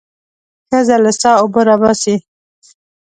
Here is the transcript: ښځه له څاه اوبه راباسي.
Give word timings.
ښځه 0.69 0.95
له 1.03 1.11
څاه 1.21 1.39
اوبه 1.41 1.61
راباسي. 1.69 2.15